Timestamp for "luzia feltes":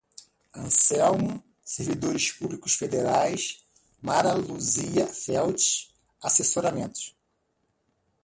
4.33-5.93